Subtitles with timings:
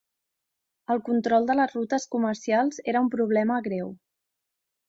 [0.93, 3.97] El control de les rutes comercials era un problema greu.